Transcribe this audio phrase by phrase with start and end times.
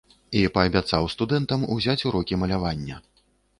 [0.37, 3.01] І паабяцаў студэнтам узяць урокі малявання.